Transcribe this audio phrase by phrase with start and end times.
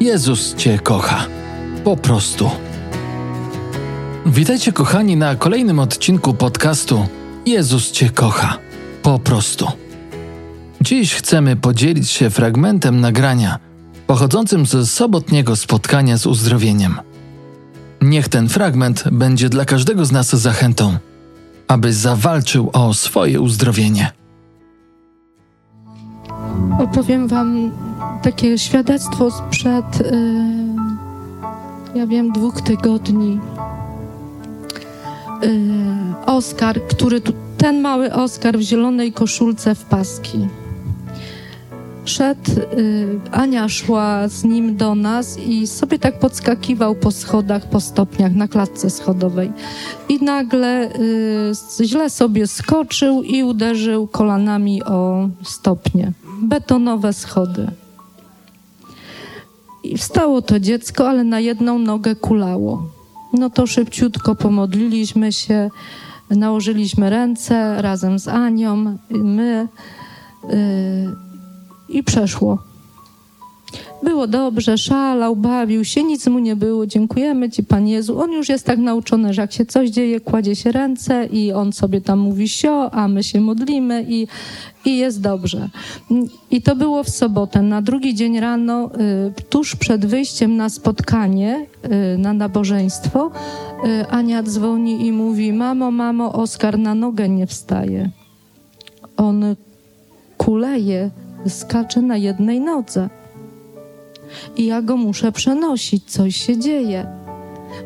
[0.00, 1.26] Jezus Cię kocha.
[1.84, 2.50] Po prostu.
[4.26, 7.06] Witajcie, kochani, na kolejnym odcinku podcastu
[7.46, 8.58] Jezus Cię kocha.
[9.02, 9.66] Po prostu.
[10.80, 13.58] Dziś chcemy podzielić się fragmentem nagrania
[14.06, 17.00] pochodzącym ze sobotniego spotkania z uzdrowieniem.
[18.00, 20.98] Niech ten fragment będzie dla każdego z nas zachętą,
[21.68, 24.12] aby zawalczył o swoje uzdrowienie.
[26.78, 27.70] Opowiem Wam
[28.22, 30.10] takie świadectwo sprzed, yy,
[31.94, 33.40] ja wiem, dwóch tygodni.
[35.42, 35.50] Yy,
[36.26, 40.48] Oskar, który tu, ten mały Oskar w zielonej koszulce w paski.
[42.04, 47.80] Szedł, yy, Ania szła z nim do nas i sobie tak podskakiwał po schodach, po
[47.80, 49.52] stopniach na klatce schodowej.
[50.08, 50.90] I nagle
[51.80, 56.12] yy, źle sobie skoczył i uderzył kolanami o stopnie.
[56.42, 57.66] Betonowe schody.
[59.90, 62.82] I wstało to dziecko, ale na jedną nogę kulało.
[63.32, 65.70] No to szybciutko pomodliliśmy się,
[66.30, 69.68] nałożyliśmy ręce razem z Anią, my
[70.44, 70.50] yy,
[71.88, 72.69] i przeszło.
[74.02, 76.86] Było dobrze, szalał, bawił się, nic mu nie było.
[76.86, 78.20] Dziękujemy Ci, Pan Jezu.
[78.20, 81.72] On już jest tak nauczony, że jak się coś dzieje, kładzie się ręce i on
[81.72, 84.26] sobie tam mówi sio, a my się modlimy i,
[84.84, 85.68] i jest dobrze.
[86.50, 87.62] I to było w sobotę.
[87.62, 88.90] Na drugi dzień rano,
[89.38, 91.66] y, tuż przed wyjściem na spotkanie,
[92.14, 93.30] y, na nabożeństwo,
[93.84, 98.10] y, Ania dzwoni i mówi: Mamo, mamo, Oskar na nogę nie wstaje.
[99.16, 99.56] On
[100.38, 101.10] kuleje,
[101.48, 103.19] skacze na jednej nodze.
[104.56, 107.06] I ja go muszę przenosić, coś się dzieje.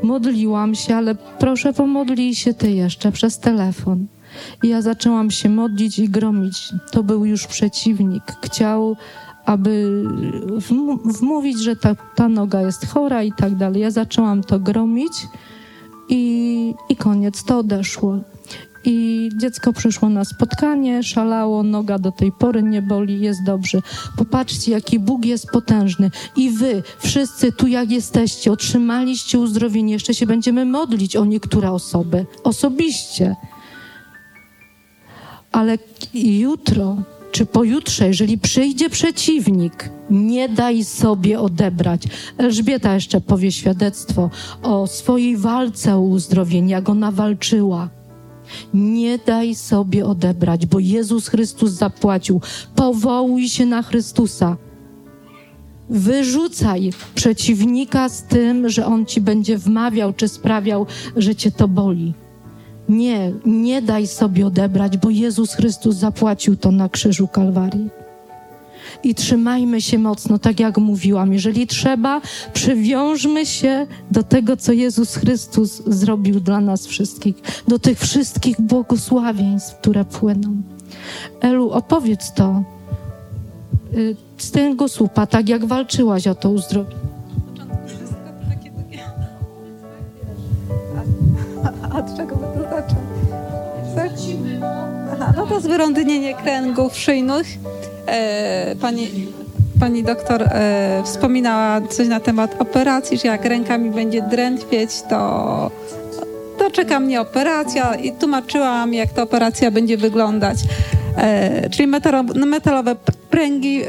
[0.02, 4.06] Modliłam się, ale proszę pomodlij się ty jeszcze przez telefon.
[4.62, 6.72] I ja zaczęłam się modlić i gromić.
[6.92, 8.22] To był już przeciwnik.
[8.42, 8.96] Chciał,
[9.44, 10.04] aby
[11.04, 13.82] wmówić, że ta, ta noga jest chora i tak dalej.
[13.82, 15.12] Ja zaczęłam to gromić
[16.08, 18.18] i, i koniec, to odeszło.
[18.84, 23.78] I dziecko przyszło na spotkanie, szalało, noga do tej pory nie boli, jest dobrze.
[24.16, 26.10] Popatrzcie, jaki Bóg jest potężny.
[26.36, 29.92] I wy, wszyscy tu jak jesteście, otrzymaliście uzdrowienie.
[29.92, 33.36] Jeszcze się będziemy modlić o niektóre osoby, osobiście.
[35.52, 35.78] Ale
[36.14, 36.96] jutro
[37.32, 42.02] czy pojutrze, jeżeli przyjdzie przeciwnik, nie daj sobie odebrać.
[42.38, 44.30] Elżbieta jeszcze powie świadectwo
[44.62, 47.88] o swojej walce o uzdrowienie, jak ona walczyła.
[48.74, 52.40] Nie daj sobie odebrać, bo Jezus Chrystus zapłacił.
[52.76, 54.56] Powołuj się na Chrystusa.
[55.90, 62.14] Wyrzucaj przeciwnika z tym, że on ci będzie wmawiał czy sprawiał, że cię to boli.
[62.88, 68.03] Nie, nie daj sobie odebrać, bo Jezus Chrystus zapłacił to na krzyżu Kalwarii.
[69.02, 71.32] I trzymajmy się mocno, tak jak mówiłam.
[71.32, 72.20] Jeżeli trzeba,
[72.52, 77.34] przywiążmy się do tego, co Jezus Chrystus zrobił dla nas wszystkich,
[77.68, 80.62] do tych wszystkich błogosławieństw, które płyną.
[81.40, 82.62] Elu, opowiedz to
[83.94, 87.04] y, z tego słupa, tak jak walczyłaś o to uzdrowienie.
[91.90, 93.04] A od czego by to zacząć?
[95.12, 97.46] Aha, no to zwyrądnienie kręgów szyjnych.
[98.06, 99.08] E, pani,
[99.80, 105.70] pani doktor e, wspominała coś na temat operacji, że jak ręka mi będzie drętwieć, to,
[106.58, 110.58] to czeka mnie operacja i tłumaczyłam, jak ta operacja będzie wyglądać.
[111.16, 112.96] E, czyli metalowe, metalowe
[113.30, 113.86] pręgi e,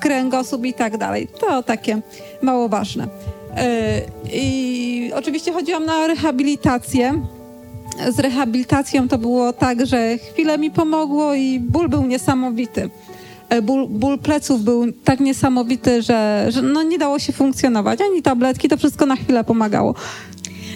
[0.00, 1.28] kręgosłup i tak dalej.
[1.40, 2.00] To takie
[2.42, 3.08] mało ważne.
[3.56, 4.00] E,
[4.32, 7.22] I oczywiście chodziłam na rehabilitację.
[8.08, 12.90] Z rehabilitacją to było tak, że chwilę mi pomogło i ból był niesamowity.
[13.48, 18.00] E, ból, ból pleców był tak niesamowity, że, że no nie dało się funkcjonować.
[18.00, 19.94] Ani tabletki, to wszystko na chwilę pomagało.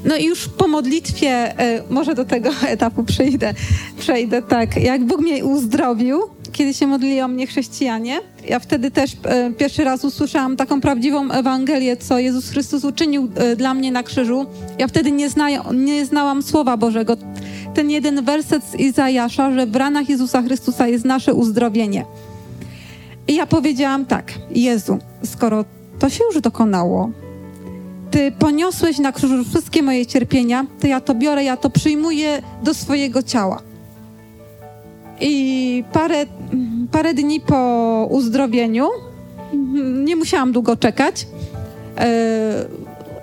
[0.04, 3.54] No i już po modlitwie, e, może do tego etapu przejdę,
[3.98, 6.20] przejdę tak, jak Bóg mnie uzdrowił,
[6.52, 11.30] kiedy się modlili o mnie chrześcijanie, ja wtedy też e, pierwszy raz usłyszałam taką prawdziwą
[11.30, 14.46] Ewangelię, co Jezus Chrystus uczynił dla mnie na krzyżu.
[14.78, 17.16] Ja wtedy nie, zna, nie znałam Słowa Bożego.
[17.74, 22.04] Ten jeden werset z Izajasza, że w ranach Jezusa Chrystusa jest nasze uzdrowienie.
[23.28, 25.64] I ja powiedziałam tak, Jezu, skoro
[25.98, 27.10] to się już dokonało,
[28.10, 32.74] Ty poniosłeś na krzyżu wszystkie moje cierpienia, to ja to biorę, ja to przyjmuję do
[32.74, 33.62] swojego ciała.
[35.20, 36.26] I parę,
[36.92, 38.88] parę dni po uzdrowieniu,
[40.04, 41.26] nie musiałam długo czekać,
[41.98, 42.66] e,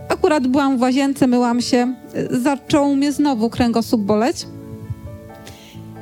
[0.10, 1.94] akurat byłam w łazience, myłam się,
[2.30, 4.48] zaczął mnie znowu kręgosłup boleć.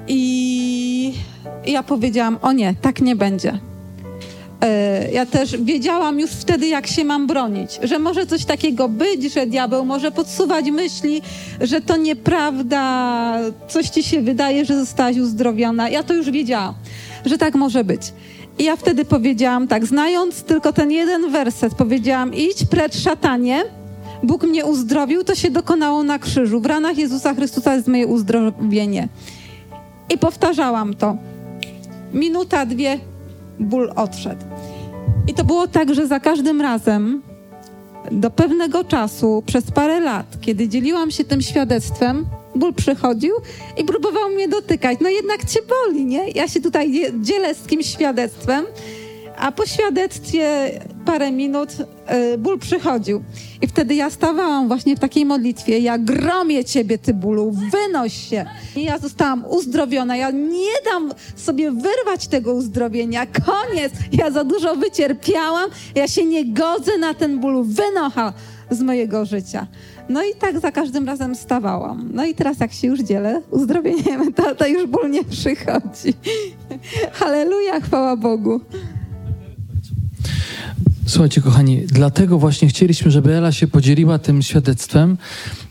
[0.08, 1.14] I
[1.66, 3.60] ja powiedziałam, o nie, tak nie będzie
[5.14, 9.46] ja też wiedziałam już wtedy, jak się mam bronić, że może coś takiego być, że
[9.46, 11.22] diabeł może podsuwać myśli,
[11.62, 13.38] że to nieprawda,
[13.68, 15.90] coś ci się wydaje, że zostałaś uzdrowiona.
[15.90, 16.74] Ja to już wiedziałam,
[17.26, 18.02] że tak może być.
[18.60, 23.64] I ja wtedy powiedziałam tak, znając tylko ten jeden werset, powiedziałam: idź precz szatanie.
[24.24, 26.60] Bóg mnie uzdrowił, to się dokonało na krzyżu.
[26.60, 29.08] W ranach Jezusa Chrystusa jest moje uzdrowienie.
[30.14, 31.18] I powtarzałam to.
[32.14, 33.00] Minuta, dwie,
[33.64, 34.46] ból odszedł.
[35.28, 37.22] I to było tak, że za każdym razem,
[38.12, 42.26] do pewnego czasu, przez parę lat, kiedy dzieliłam się tym świadectwem,
[42.56, 43.34] ból przychodził
[43.78, 44.98] i próbował mnie dotykać.
[45.02, 46.30] No jednak cię boli, nie?
[46.30, 48.66] Ja się tutaj dzielę z kimś świadectwem,
[49.38, 50.72] a po świadectwie
[51.06, 51.70] parę minut
[52.34, 53.24] y, ból przychodził.
[53.62, 58.46] I wtedy ja stawałam właśnie w takiej modlitwie, ja gromię ciebie, ty bólu, wynoś się.
[58.76, 63.94] I ja zostałam uzdrowiona, ja nie dam sobie wyrwać tego uzdrowienia, koniec.
[64.12, 68.34] Ja za dużo wycierpiałam, ja się nie godzę na ten ból, wynocha
[68.70, 69.68] z mojego życia.
[70.10, 72.10] No i tak za każdym razem stawałam.
[72.14, 76.14] No i teraz jak się już dzielę uzdrowieniem, to, to już ból nie przychodzi.
[77.20, 78.62] Halleluja, chwała Bogu.
[81.08, 85.18] Słuchajcie, kochani, dlatego właśnie chcieliśmy, żeby Ela się podzieliła tym świadectwem,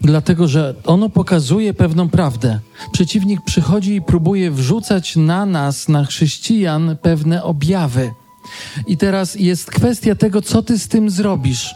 [0.00, 2.58] dlatego że ono pokazuje pewną prawdę.
[2.93, 8.11] Przeciwnik przychodzi i próbuje wrzucać na nas, na chrześcijan, pewne objawy.
[8.87, 11.75] I teraz jest kwestia tego, co ty z tym zrobisz.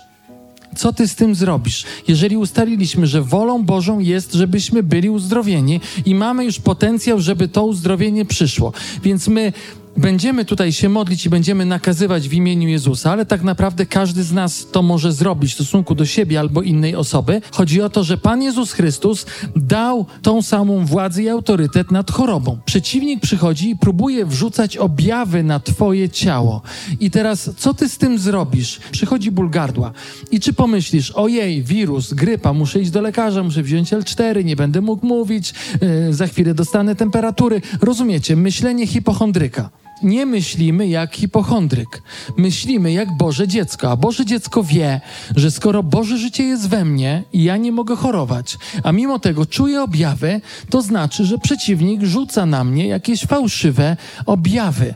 [0.76, 1.84] Co ty z tym zrobisz?
[2.08, 7.64] Jeżeli ustaliliśmy, że wolą Bożą jest, żebyśmy byli uzdrowieni i mamy już potencjał, żeby to
[7.64, 8.72] uzdrowienie przyszło,
[9.02, 9.52] więc my
[9.96, 14.32] będziemy tutaj się modlić i będziemy nakazywać w imieniu Jezusa, ale tak naprawdę każdy z
[14.32, 17.40] nas to może zrobić w stosunku do siebie albo innej osoby.
[17.52, 19.26] Chodzi o to, że Pan Jezus Chrystus
[19.56, 22.58] dał tą samą władzę i autorytet nad chorobą.
[22.64, 26.62] Przeciwnik przychodzi i próbuje wrzucać objawy na Twoje ciało.
[27.00, 28.80] I teraz, co Ty z tym zrobisz?
[28.90, 29.92] Przychodzi ból gardła.
[30.30, 34.80] I czy pomyślisz, ojej, wirus, grypa, muszę iść do lekarza, muszę wziąć L4, nie będę
[34.80, 37.60] mógł mówić, yy, za chwilę dostanę temperatury.
[37.80, 38.36] Rozumiecie?
[38.36, 42.02] Myślenie hipochondryka nie myślimy jak hipochondryk.
[42.36, 43.90] Myślimy jak Boże dziecko.
[43.90, 45.00] A Boże dziecko wie,
[45.36, 49.46] że skoro Boże życie jest we mnie i ja nie mogę chorować, a mimo tego
[49.46, 50.40] czuję objawy,
[50.70, 53.96] to znaczy, że przeciwnik rzuca na mnie jakieś fałszywe
[54.26, 54.94] objawy.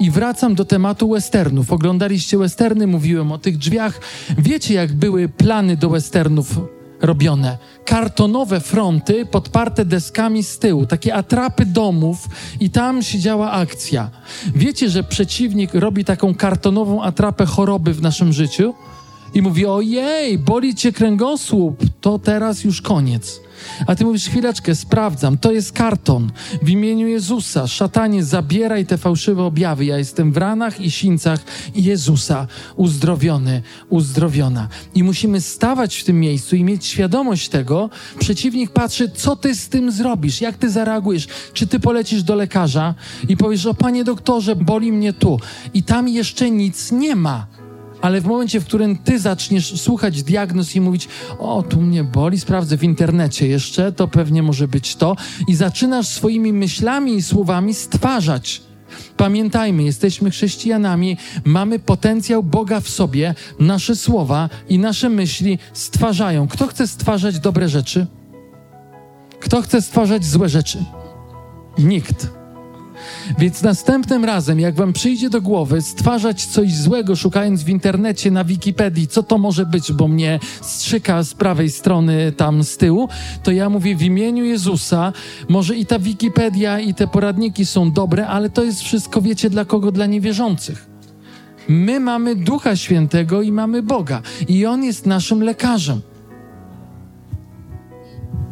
[0.00, 1.72] I wracam do tematu westernów.
[1.72, 4.00] Oglądaliście westerny, mówiłem o tych drzwiach.
[4.38, 6.58] Wiecie, jak były plany do westernów
[7.00, 7.58] robione.
[7.84, 12.28] Kartonowe fronty podparte deskami z tyłu, takie atrapy domów
[12.60, 14.10] i tam się działa akcja.
[14.54, 18.74] Wiecie, że przeciwnik robi taką kartonową atrapę choroby w naszym życiu
[19.34, 23.40] i mówi: Ojej, boli cię kręgosłup, to teraz już koniec.
[23.86, 26.32] A ty mówisz, chwileczkę, sprawdzam, to jest karton.
[26.62, 29.84] W imieniu Jezusa, szatanie, zabieraj te fałszywe objawy.
[29.84, 31.40] Ja jestem w ranach i sińcach
[31.74, 32.46] Jezusa,
[32.76, 34.68] uzdrowiony, uzdrowiona.
[34.94, 37.90] I musimy stawać w tym miejscu i mieć świadomość tego.
[38.18, 41.28] Przeciwnik patrzy, co ty z tym zrobisz, jak ty zareagujesz.
[41.52, 42.94] Czy ty polecisz do lekarza
[43.28, 45.40] i powiesz, o panie doktorze, boli mnie tu.
[45.74, 47.46] I tam jeszcze nic nie ma
[48.04, 51.08] ale w momencie, w którym ty zaczniesz słuchać diagnoz i mówić,
[51.38, 55.16] o, tu mnie boli, sprawdzę w internecie jeszcze, to pewnie może być to,
[55.48, 58.62] i zaczynasz swoimi myślami i słowami stwarzać.
[59.16, 66.48] Pamiętajmy, jesteśmy chrześcijanami, mamy potencjał Boga w sobie, nasze słowa i nasze myśli stwarzają.
[66.48, 68.06] Kto chce stwarzać dobre rzeczy?
[69.40, 70.84] Kto chce stwarzać złe rzeczy?
[71.78, 72.43] Nikt.
[73.38, 78.44] Więc następnym razem, jak wam przyjdzie do głowy stwarzać coś złego, szukając w internecie, na
[78.44, 83.08] Wikipedii, co to może być, bo mnie strzyka z prawej strony tam z tyłu,
[83.42, 85.12] to ja mówię w imieniu Jezusa,
[85.48, 89.64] może i ta Wikipedia, i te poradniki są dobre, ale to jest wszystko, wiecie, dla
[89.64, 89.92] kogo?
[89.92, 90.86] Dla niewierzących.
[91.68, 96.00] My mamy Ducha Świętego i mamy Boga, i On jest naszym lekarzem.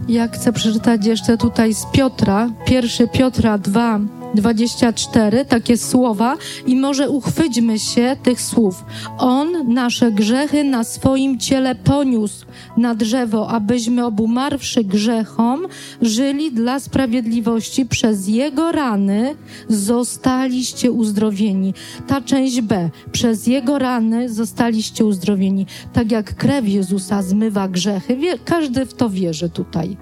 [0.09, 4.01] Ja chcę przeczytać jeszcze tutaj z Piotra, 1 Piotra 2,
[4.35, 6.37] 24 takie słowa
[6.67, 8.85] i może uchwyćmy się tych słów.
[9.19, 12.47] On nasze grzechy na swoim ciele poniósł
[12.77, 15.67] na drzewo, abyśmy obumarwszy grzechom,
[16.03, 17.87] żyli dla sprawiedliwości.
[17.87, 19.35] Przez Jego rany
[19.69, 21.75] zostaliście uzdrowieni.
[22.07, 22.91] Ta część B.
[23.12, 25.67] Przez Jego rany zostaliście uzdrowieni.
[25.93, 28.19] Tak jak krew Jezusa zmywa grzechy.
[28.45, 29.97] Każdy w to wierzy tutaj.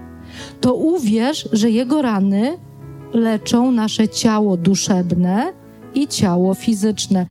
[0.60, 2.58] To uwierz, że Jego rany
[3.12, 5.52] leczą nasze ciało duszebne
[5.94, 7.26] i ciało fizyczne.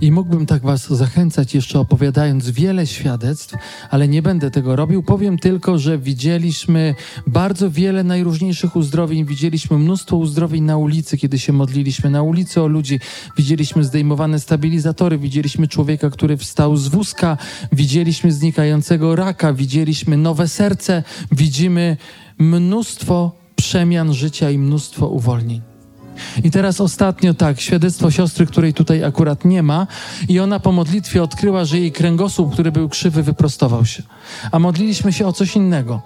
[0.00, 3.54] I mógłbym tak Was zachęcać jeszcze opowiadając wiele świadectw,
[3.90, 5.02] ale nie będę tego robił.
[5.02, 6.94] Powiem tylko, że widzieliśmy
[7.26, 9.24] bardzo wiele najróżniejszych uzdrowień.
[9.24, 13.00] Widzieliśmy mnóstwo uzdrowień na ulicy, kiedy się modliliśmy na ulicy o ludzi.
[13.36, 17.36] Widzieliśmy zdejmowane stabilizatory, widzieliśmy człowieka, który wstał z wózka,
[17.72, 21.96] widzieliśmy znikającego raka, widzieliśmy nowe serce, widzimy
[22.38, 25.60] mnóstwo przemian życia i mnóstwo uwolnień.
[26.44, 29.86] I teraz ostatnio tak, świadectwo siostry, której tutaj akurat nie ma,
[30.28, 34.02] i ona po modlitwie odkryła, że jej kręgosłup, który był krzywy, wyprostował się.
[34.52, 36.02] A modliliśmy się o coś innego.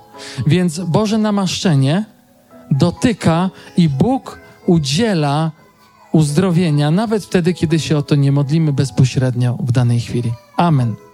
[0.47, 2.04] Więc Boże namaszczenie
[2.71, 5.50] dotyka i Bóg udziela
[6.12, 10.32] uzdrowienia, nawet wtedy, kiedy się o to nie modlimy bezpośrednio w danej chwili.
[10.56, 11.12] Amen.